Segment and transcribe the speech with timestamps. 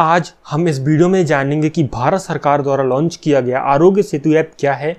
[0.00, 4.30] आज हम इस वीडियो में जानेंगे कि भारत सरकार द्वारा लॉन्च किया गया आरोग्य सेतु
[4.30, 4.96] ऐप क्या है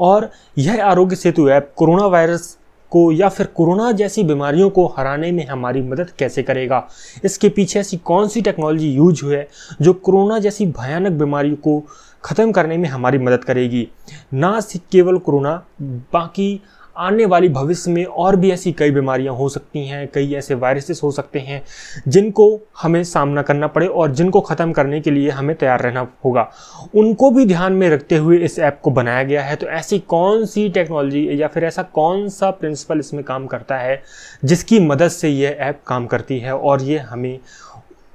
[0.00, 2.58] और यह Aarogya Setu app corona virus
[2.90, 6.88] को या फिर कोरोना जैसी बीमारियों को हराने में हमारी मदद कैसे करेगा?
[7.24, 9.48] इसके पीछे ऐसी कौन सी टेक्नोलॉजी यूज़ हुई है
[9.82, 11.82] जो कोरोना जैसी भयानक बीमारियों को
[12.24, 13.88] ख़त्म करने में हमारी मदद करेगी?
[14.34, 16.60] ना सिर्फ़ केवल कोरोना, बाकी
[16.96, 21.00] आने वाली भविष्य में और भी ऐसी कई बीमारियाँ हो सकती हैं, कई ऐसे वायरसेस
[21.02, 21.62] हो सकते हैं,
[22.08, 26.48] जिनको हमें सामना करना पड़े और जिनको ख़त्म करने के लिए हमें तैयार रहना होगा।
[26.94, 30.44] उनको भी ध्यान में रखते हुए इस ऐप को बनाया गया है। तो ऐसी कौन
[30.46, 34.02] सी टेक्नोलॉजी या फिर ऐसा कौन सा प्रिंसिपल इसमें काम करता है,
[34.44, 37.38] जिसकी मदद से यह ऐप काम करती है और ये हमें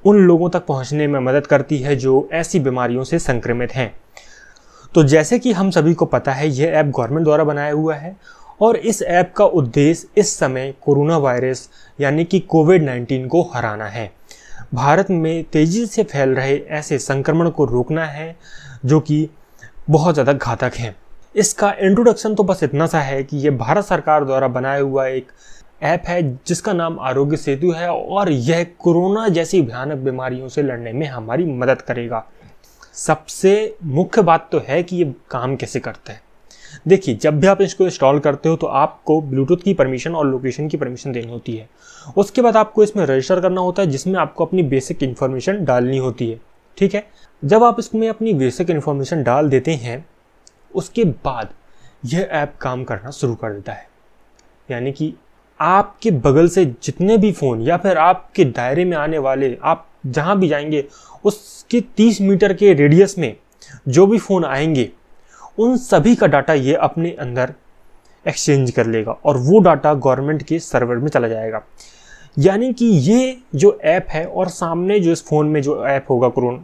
[0.06, 3.94] उन लोगों तक पहुँचने में मदद करती है जो ऐसी बीमारियों से संक्रमित हैं।
[4.96, 8.16] तो जैसे कि हम सभी को पता है यह ऐप गवर्नमेंट द्वारा बनाया हुआ है
[8.62, 11.70] और इस ऐप का उद्देश्य इस समय कोरोना वायरस,
[12.00, 14.12] यानी कि कोविड 19 को हराना है।
[14.74, 18.36] भारत में तेज़ी से फैल रहे ऐसे संक्रमण को रोकना है,
[18.86, 19.30] जो कि
[19.90, 20.96] बहुत ज़्यादा घातक है।
[21.36, 25.32] इसका इंट्रोडक्शन तो बस इतना सा है कि ये भारत सरकार द्वारा बनाया हुआ एक
[25.84, 30.94] ऐप है, जिसका नाम आरोग्य सेतु है, और यह कोरोना जैसी भयानक बीमारियों से लड़ने
[30.94, 32.26] में हमारी मदद करेगा।
[32.94, 36.22] सबसे मुख्य बात तो है कि ये काम कैसे करता है।
[36.88, 40.68] देखिए, जब भी आप इसको इंस्टॉल करते हो तो आपको ब्लूटूथ की परमिशन और लोकेशन
[40.68, 41.70] की परमिशन देनी होती है।
[42.18, 46.30] उसके बाद आपको इसमें रजिस्टर करना होता है, जिसमें आपको अपनी बेसिक इन्फॉर्मेशन डालनी होती
[46.30, 46.42] है।
[46.78, 47.08] ठीक है?
[47.46, 50.06] जब आप इसमें अपनी बेसिक इन्फॉर्मेशन डाल देते हैं,
[50.76, 51.50] उसके बाद
[52.06, 53.88] यह ऐप काम करना शुरू कर देता है।
[54.72, 55.14] यानी कि
[55.62, 60.40] आपके बगल से जितने भी फ़ोन या फिर आपके दायरे में आने वाले, आप जहाँ
[60.40, 60.86] भी जाएँगे,
[61.24, 63.38] उसके 30 मीटर के रेडियस में
[63.88, 64.92] जो भी फ़ोन आएँगे
[65.60, 67.54] उन सभी का डाटा ये अपने अंदर
[68.26, 71.62] एक्सचेंज कर लेगा और वो डाटा गवर्नमेंट के सर्वर में चला जाएगा।
[72.38, 76.30] यानी कि ये जो ऐप है और सामने जो इस फ़ोन में जो ऐप होगा
[76.30, 76.64] कोरोन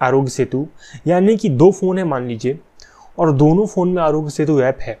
[0.00, 0.66] आरोग्य सेतु,
[1.06, 2.58] यानी कि दो फ़ोन है मान लीजिए,
[3.18, 4.98] और दोनों फ़ोन में आरोग्य सेतु ऐप है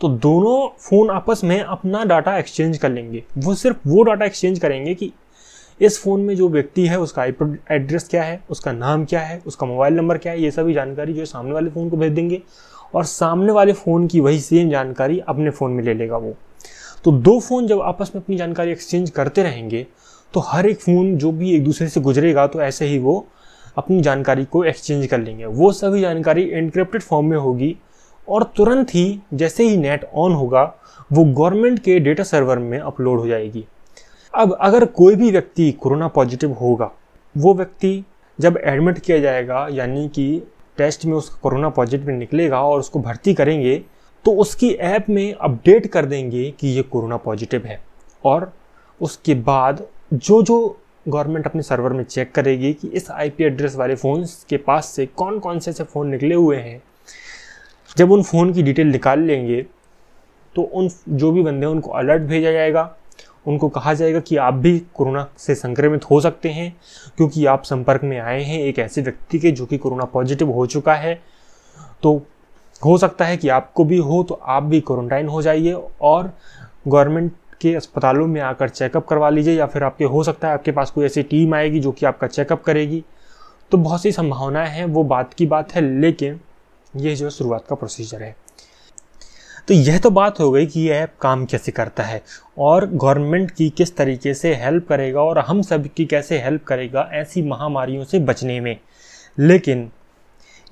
[0.00, 4.58] तो दोनों फ़ोन आपस में अपना डाटा एक्सचेंज कर लेंगे। वो सिर्फ़ वो डाटा एक्सचेंज
[4.58, 5.12] करेंगे कि
[5.80, 7.32] इस फ़ोन में जो व्यक्ति है, उसका आई
[7.70, 11.12] एड्रेस क्या है, उसका नाम क्या है, उसका मोबाइल नंबर क्या है, ये सभी जानकारी
[11.12, 12.40] जो है सामने वाले फ़ोन को भेज देंगे
[12.94, 16.34] और सामने वाले फ़ोन की वही सेम जानकारी अपने फ़ोन में ले लेगा वो।
[17.04, 19.86] तो दो फ़ोन जब आपस में अपनी जानकारी एक्सचेंज करते रहेंगे
[20.34, 23.24] तो हर एक फ़ोन जो भी एक दूसरे से गुजरेगा तो ऐसे ही वो
[23.76, 27.76] अपनी जानकारी को एक्सचेंज कर लेंगे। वो सभी जानकारी एनक्रिप्टेड फॉर्म में होगी
[28.28, 30.62] और तुरंत ही जैसे ही नेट ऑन होगा,
[31.12, 33.64] वो गवर्नमेंट के डेटा सर्वर में अपलोड हो जाएगी।
[34.34, 36.90] अब अगर कोई भी व्यक्ति कोरोना पॉजिटिव होगा,
[37.34, 38.04] वो व्यक्ति
[38.38, 40.42] जब एडमिट किया जाएगा, यानी कि
[40.78, 43.76] टेस्ट में उसका कोरोना पॉजिटिव निकलेगा और उसको भर्ती करेंगे
[44.24, 47.78] तो उसकी ऐप में अपडेट कर देंगे कि ये कोरोना पॉजिटिव है।
[48.24, 48.52] और
[49.00, 50.56] उसके बाद जो जो
[51.08, 55.06] गवर्नमेंट अपने सर्वर में चेक करेगी कि इस आईपी एड्रेस वाले फ़ोन के पास से
[55.06, 56.82] कौन कौन से ऐसे फ़ोन निकले हुए हैं,
[57.96, 59.62] जब उन फ़ोन की डिटेल निकाल लेंगे
[60.54, 62.94] तो उन, जो भी बंदे हैं उनको अलर्ट भेजा जाएगा।
[63.46, 66.74] उनको कहा जाएगा कि आप भी कोरोना से संक्रमित हो सकते हैं,
[67.16, 70.66] क्योंकि आप संपर्क में आए हैं एक ऐसे व्यक्ति के जो कि कोरोना पॉजिटिव हो
[70.66, 71.14] चुका है।
[72.02, 72.20] तो
[72.82, 75.72] हो सकता है कि आपको भी हो तो आप भी क्वारंटाइन हो जाइए
[76.02, 76.32] और
[76.88, 80.72] गवर्नमेंट के अस्पतालों में आकर चेकअप करवा लीजिए, या फिर आपके, हो सकता है आपके
[80.72, 83.04] पास कोई ऐसी टीम आएगी जो कि आपका चेकअप करेगी।
[83.70, 86.40] तो बहुत सी संभावनाएँ हैं, वो बात की बात है, लेकिन
[86.94, 88.34] ये जो शुरुआत का प्रोसीजर है।
[89.68, 92.22] तो यह तो बात हो गई कि यह ऐप काम कैसे करता है
[92.58, 97.08] और गवर्नमेंट की किस तरीके से हेल्प करेगा और हम सब की कैसे हेल्प करेगा
[97.12, 98.76] ऐसी महामारियों से बचने में।
[99.38, 99.90] लेकिन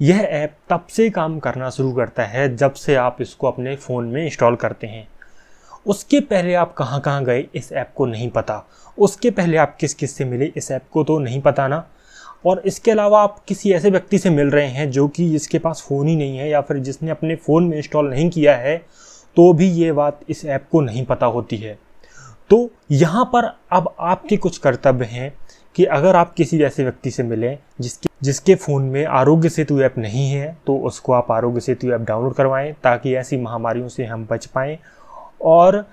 [0.00, 4.04] यह ऐप तब से काम करना शुरू करता है जब से आप इसको अपने फ़ोन
[4.04, 5.08] में इंस्टॉल करते हैं।
[5.86, 9.94] उसके पहले आप कहाँ कहाँ गए इस ऐप को नहीं पता। उसके पहले आप किस
[9.94, 11.86] किस से मिले इस ऐप को तो नहीं पता ना।
[12.44, 15.84] और इसके अलावा आप किसी ऐसे व्यक्ति से मिल रहे हैं जो कि जिसके पास
[15.88, 18.76] फ़ोन ही नहीं है या फिर जिसने अपने फ़ोन में इंस्टॉल नहीं किया है
[19.36, 21.78] तो भी ये बात इस ऐप को नहीं पता होती है।
[22.50, 25.32] तो यहाँ पर अब आपके कुछ कर्तव्य हैं
[25.76, 29.94] कि अगर आप किसी ऐसे व्यक्ति से मिलें जिसके जिसके फ़ोन में आरोग्य सेतु ऐप
[29.98, 34.26] नहीं है तो उसको आप आरोग्य सेतु ऐप डाउनलोड करवाएँ ताकि ऐसी महामारियों से हम
[34.30, 34.78] बच पाएँ।
[35.42, 35.84] और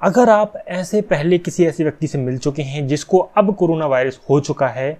[0.00, 4.20] अगर आप ऐसे पहले किसी ऐसे व्यक्ति से मिल चुके हैं जिसको अब कोरोना वायरस
[4.30, 4.96] हो चुका है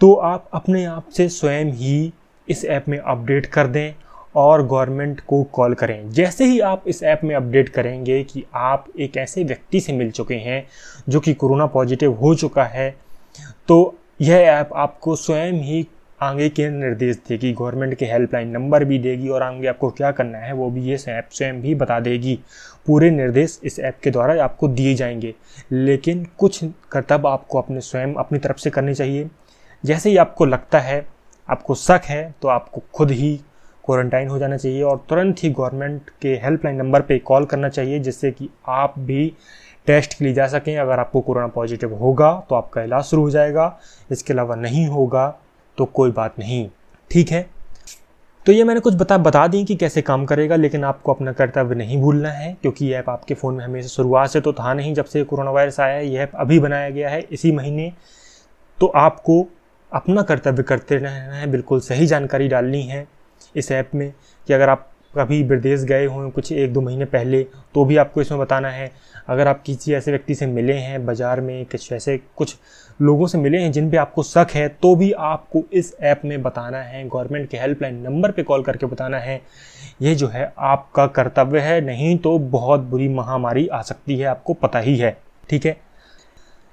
[0.00, 2.12] तो आप अपने आप से स्वयं ही
[2.48, 3.92] इस ऐप में अपडेट कर दें
[4.36, 8.86] और गवर्नमेंट को कॉल करें। जैसे ही आप इस ऐप में अपडेट करेंगे कि आप
[9.00, 10.66] एक ऐसे व्यक्ति से मिल चुके हैं
[11.08, 12.90] जो कि कोरोना पॉजिटिव हो चुका है
[13.68, 15.86] तो यह ऐप आपको स्वयं ही
[16.20, 20.38] आगे के निर्देश देगी। गवर्नमेंट के हेल्पलाइन नंबर भी देगी और आगे आपको क्या करना
[20.38, 22.38] है वो भी ये ऐप स्वयं भी बता देगी।
[22.86, 25.34] पूरे निर्देश इस ऐप के द्वारा आपको दिए जाएँगे,
[25.72, 26.60] लेकिन कुछ
[26.92, 29.28] कर्तव्य आपको अपने स्वयं अपनी तरफ़ से करने चाहिए।
[29.86, 31.04] जैसे ही आपको लगता है,
[31.48, 33.36] आपको शक है तो आपको खुद ही
[33.84, 37.98] क्वारंटाइन हो जाना चाहिए और तुरंत ही गवर्नमेंट के हेल्पलाइन नंबर पे कॉल करना चाहिए
[37.98, 39.32] जिससे कि आप भी
[39.86, 43.30] टेस्ट के लिए जा सकें। अगर आपको कोरोना पॉजिटिव होगा तो आपका इलाज शुरू हो
[43.30, 43.78] जाएगा।
[44.10, 45.28] इसके अलावा नहीं होगा
[45.78, 46.68] तो कोई बात नहीं।
[47.10, 47.46] ठीक है?
[48.46, 51.74] तो ये मैंने कुछ बता बता दी कि कैसे काम करेगा, लेकिन आपको अपना कर्तव्य
[51.74, 54.94] नहीं भूलना है, क्योंकि ये ऐप आपके फ़ोन में हमेशा शुरुआत से तो था नहीं
[54.94, 57.92] जब से कोरोना वायरस आया है, ये ऐप अभी बनाया गया है इसी महीने।
[58.78, 59.46] तो आपको
[59.92, 63.06] अपना कर्तव्य करते रहना है, बिल्कुल सही जानकारी डालनी है
[63.54, 64.12] इस ऐप में
[64.48, 67.42] कि अगर आप कभी विदेश गए हों कुछ एक दो महीने पहले
[67.74, 68.90] तो भी आपको इसमें बताना है।
[69.28, 72.56] अगर आप किसी ऐसे व्यक्ति से मिले हैं, बाज़ार में कुछ ऐसे कुछ
[73.00, 76.42] लोगों से मिले हैं जिन पे आपको शक है तो भी आपको इस ऐप में
[76.42, 79.40] बताना है। गवर्नमेंट के हेल्पलाइन नंबर पे कॉल करके बताना है।
[80.02, 84.54] ये जो है आपका कर्तव्य है, नहीं तो बहुत बुरी महामारी आ सकती है, आपको
[84.54, 85.16] पता ही है।
[85.50, 85.76] ठीक है?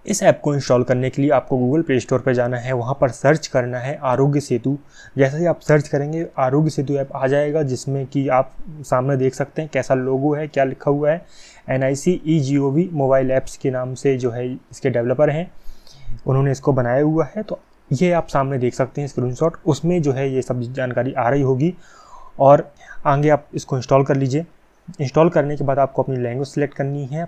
[0.05, 2.97] इस ऐप को इंस्टॉल करने के लिए आपको गूगल प्ले स्टोर पर जाना है। वहाँ
[3.01, 4.77] पर सर्च करना है आरोग्य सेतु।
[5.17, 8.51] जैसे ही आप सर्च करेंगे, आरोग्य सेतु ऐप आ जाएगा, जिसमें कि आप
[8.81, 11.25] सामने देख सकते हैं कैसा लोगो है, क्या लिखा हुआ है।
[11.69, 14.89] N I C E G O V mobile apps के नाम से जो है इसके
[14.89, 15.51] डेवलपर हैं।
[16.27, 17.59] उन्होंने इसको बनाया हुआ है तो
[17.89, 21.41] ये आप सामने देख सकते हैं स्क्रीनशॉट। उसमें जो है ये सब जानकारी आ रही
[21.41, 21.73] होगी
[22.39, 22.67] और
[23.05, 24.45] आगे आप इसको इंस्टॉल कर लीजिए।
[25.01, 27.27] इंस्टॉल करने के बाद आपको अपनी लैंग्वेज सेलेक्ट करनी है।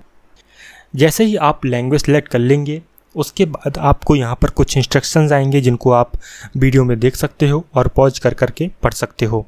[0.96, 2.82] जैसे ही आप लैंग्वेज सेलेक्ट कर लेंगे,
[3.16, 6.12] उसके बाद आपको यहाँ पर कुछ इंस्ट्रक्शंस आएँगे जिनको आप
[6.58, 9.46] वीडियो में देख सकते हो और पॉज कर करके पढ़ सकते हो।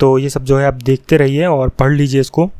[0.00, 2.50] तो ये सब जो है आप देखते रहिए और पढ़ लीजिए इसको।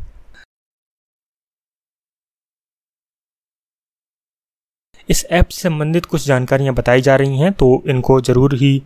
[5.09, 8.83] इस ऐप से संबंधित कुछ जानकारियाँ बताई जा रही हैं तो इनको ज़रूर ही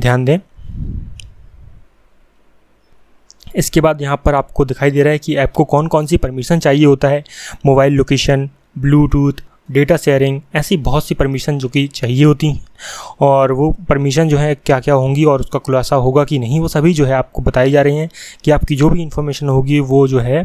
[0.00, 0.38] ध्यान दें।
[3.56, 6.16] इसके बाद यहाँ पर आपको दिखाई दे रहा है कि ऐप को कौन कौन सी
[6.16, 7.24] परमिशन चाहिए होता है?
[7.66, 8.48] Mobile location
[8.78, 12.64] Bluetooth data sharing ऐसी बहुत सी परमिशन जो कि चाहिए होती हैं।
[13.20, 16.68] और वो परमिशन जो है क्या क्या होंगी और उसका खुलासा होगा कि नहीं, वो
[16.68, 18.08] सभी जो है आपको बताई जा रही हैं
[18.44, 20.44] कि आपकी जो भी इंफॉर्मेशन होगी, वो जो है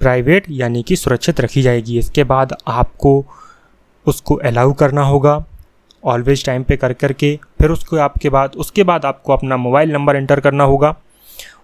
[0.00, 3.24] प्राइवेट यानी कि सुरक्षित रखी जाएगी। इसके बाद आपको
[4.06, 5.44] उसको अलाउ करना होगा
[6.04, 10.16] ऑलवेज टाइम पे कर करके फिर उसको आपके बाद, उसके बाद आपको अपना मोबाइल नंबर
[10.16, 10.96] एंटर करना होगा।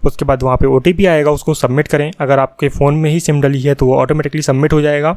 [0.06, 3.40] उसके बाद वहाँ पे ओटीपी आएगा, उसको सबमिट करें। अगर आपके फ़ोन में ही सिम
[3.40, 5.16] डली है तो वो ऑटोमेटिकली सबमिट हो जाएगा।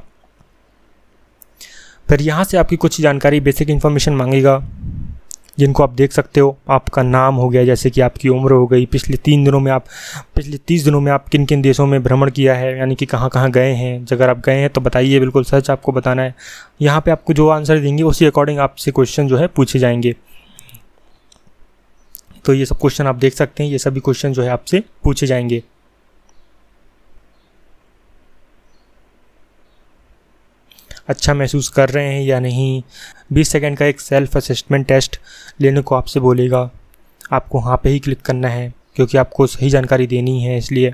[2.09, 4.61] फिर यहाँ से आपकी कुछ जानकारी बेसिक इन्फॉर्मेशन मांगेगा,
[5.57, 8.85] जिनको आप देख सकते हो। आपका नाम हो गया, जैसे कि आपकी उम्र हो गई,
[8.85, 9.85] पिछले तीन दिनों में आप,
[10.35, 13.29] पिछले तीस दिनों में आप किन किन देशों में भ्रमण किया है, यानी कि कहाँ
[13.29, 16.33] कहाँ गए हैं। अगर आप गए हैं तो बताइए, बिल्कुल सच आपको बताना है।
[16.81, 20.15] यहाँ पे आपको जो आंसर देंगे, उसी अकॉर्डिंग आपसे क्वेश्चन जो है पूछे जाएँगे।
[22.45, 25.27] तो ये सब क्वेश्चन आप देख सकते हैं, ये सभी क्वेश्चन जो है आपसे पूछे
[25.27, 25.63] जाएँगे।
[31.07, 32.81] अच्छा महसूस कर रहे हैं या नहीं?
[33.33, 35.19] 20 सेकंड का एक सेल्फ असेसमेंट टेस्ट
[35.61, 36.69] लेने को आपसे बोलेगा।
[37.31, 40.93] आपको वहाँ पे ही क्लिक करना है, क्योंकि आपको सही जानकारी देनी है, इसलिए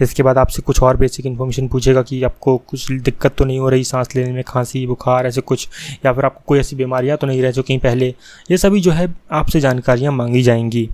[0.00, 3.68] इसके बाद आपसे कुछ और बेसिक इन्फॉर्मेशन पूछेगा कि आपको कुछ दिक्कत तो नहीं हो
[3.68, 5.68] रही सांस लेने में, खांसी, बुखार, ऐसे कुछ,
[6.06, 8.14] या फिर आपको कोई ऐसी बीमारियाँ तो नहीं रह चुकी पहले?
[8.50, 10.88] ये सभी जो है आपसे जानकारियाँ मांगी जाएँगी।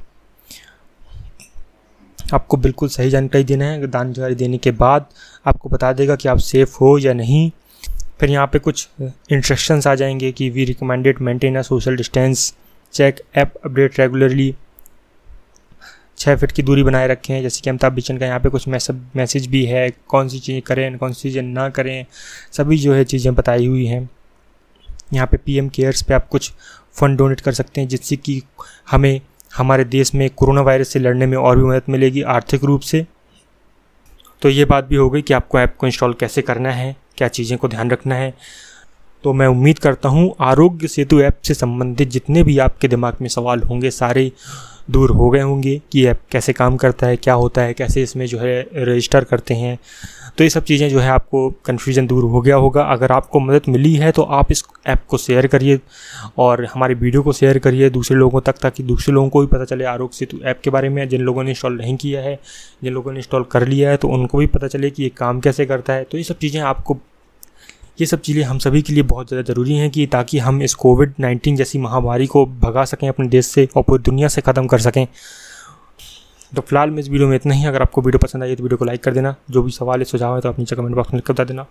[2.35, 5.07] आपको बिल्कुल सही जानकारी देना है। जानकारी देने के बाद
[5.47, 7.51] आपको बता देगा कि आप सेफ़ हो या नहीं।
[8.21, 12.55] फिर यहाँ पे कुछ इंस्ट्रक्शंस आ जाएँगे कि we recommended maintain a social distance
[12.93, 14.55] check app update regularly
[16.19, 19.01] छः फिट की दूरी बनाए रखें जैसे कि अमिताभ बच्चन का यहाँ पे कुछ मैसेज
[19.17, 22.07] मैसेज भी है, कौन सी चीज़ें करें, कौन सी चीज़ें ना करें,
[22.53, 24.09] सभी जो है चीज़ें बताई हुई हैं।
[25.15, 26.53] यहाँ पे पीएम केयर्स पे आप कुछ
[26.97, 28.43] फ़ंड डोनेट कर सकते हैं, जिससे कि
[28.91, 29.21] हमें,
[29.53, 33.07] हमारे देश में कोरोना वायरस से लड़ने में और भी मदद मिलेगी आर्थिक रूप से।
[34.43, 37.29] तो ये बात भी हो गई कि आपको ऐप को इंस्टॉल कैसे करना है, क्या
[37.29, 38.35] चीज़ें को ध्यान रखना है।
[39.25, 43.29] तो मैं उम्मीद करता हूँ, आरोग्य सेतु ऐप से संबंधित जितने भी आपके दिमाग में
[43.29, 44.31] सवाल होंगे, सारे
[44.89, 48.27] दूर हो गए होंगे कि ऐप कैसे काम करता है, क्या होता है, कैसे इसमें
[48.27, 49.79] जो है रजिस्टर करते हैं।
[50.39, 53.63] तो ये सब चीज़ें जो है आपको कन्फ्यूज़न दूर हो गया होगा। अगर आपको मदद
[53.69, 55.79] मिली है तो आप इस ऐप को शेयर करिए
[56.39, 59.65] और हमारी वीडियो को शेयर करिए दूसरे लोगों तक, ताकि दूसरे लोगों को भी पता
[59.65, 62.39] चले आरोग्य सेतु ऐप के बारे में। जिन लोगों ने इंस्टॉल नहीं किया है,
[62.85, 65.41] जिन लोगों ने इंस्टॉल कर लिया है तो उनको भी पता चले कि ये काम
[65.41, 66.99] कैसे करता है। तो ये सब चीज़ें आपको
[67.99, 70.75] ये सब चीज़ें हम सभी के लिए बहुत ज़्यादा ज़रूरी हैं कि ताकि हम इस
[70.77, 74.67] कोविड नाइन्टीन जैसी महामारी को भगा सकें, अपने देश से और पूरी दुनिया से ख़त्म
[74.67, 75.07] कर सकें।
[76.53, 78.79] तो फ़िलहाल में इस वीडियो में इतना ही। अगर आपको वीडियो पसंद आई तो वीडियो
[78.79, 81.13] को लाइक कर देना। जो भी सवाल है, सुझाव है तो आप नीचे कमेंट बॉक्स
[81.13, 81.67] में लिख कर बता देना।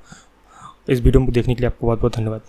[0.89, 2.41] इस वीडियो को देखने के लिए आपको बहुत बहुत धन्यवाद।